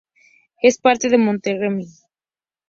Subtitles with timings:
[0.63, 1.85] Es parte de Montgomery.